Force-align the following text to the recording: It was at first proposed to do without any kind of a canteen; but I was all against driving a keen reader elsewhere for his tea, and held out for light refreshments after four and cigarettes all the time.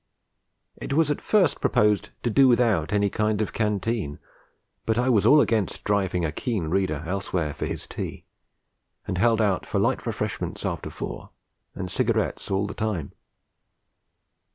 It 0.77 0.93
was 0.93 1.11
at 1.11 1.21
first 1.21 1.61
proposed 1.61 2.09
to 2.23 2.31
do 2.31 2.47
without 2.47 2.91
any 2.91 3.07
kind 3.11 3.39
of 3.39 3.49
a 3.49 3.51
canteen; 3.51 4.17
but 4.83 4.97
I 4.97 5.09
was 5.09 5.27
all 5.27 5.39
against 5.41 5.83
driving 5.83 6.25
a 6.25 6.31
keen 6.31 6.69
reader 6.71 7.03
elsewhere 7.05 7.53
for 7.53 7.67
his 7.67 7.85
tea, 7.85 8.25
and 9.05 9.19
held 9.19 9.39
out 9.39 9.63
for 9.63 9.77
light 9.77 10.07
refreshments 10.07 10.65
after 10.65 10.89
four 10.89 11.29
and 11.75 11.91
cigarettes 11.91 12.49
all 12.49 12.65
the 12.65 12.73
time. 12.73 13.11